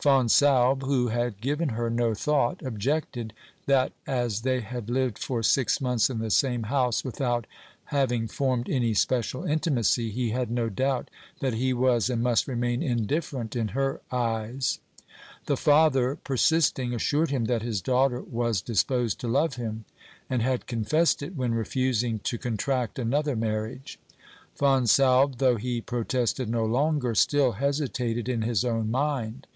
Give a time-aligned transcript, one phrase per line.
[0.00, 3.32] Fonsalbe, who had given her no thought, objected
[3.66, 7.46] that as they had lived for six months in the same house without
[7.84, 12.82] having formed any special intimacy he had no doubt that he was and must remain
[12.82, 14.80] indifferent in her eyes.
[15.46, 19.84] The father, persisting, assured him that his daughter was disposed to love him,
[20.28, 24.00] and had confessed it when refusing to contract another marriage.
[24.56, 29.46] Fonsalbe, though he protested no longer, still hesitated in his own mind.